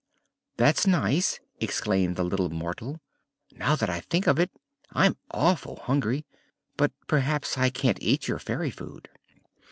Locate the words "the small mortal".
2.15-2.99